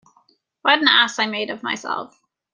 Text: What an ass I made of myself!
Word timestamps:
What 0.63 0.79
an 0.81 0.87
ass 0.87 1.19
I 1.19 1.27
made 1.27 1.51
of 1.51 1.61
myself! 1.61 2.19